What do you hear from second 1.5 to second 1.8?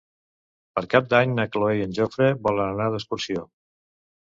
Cloè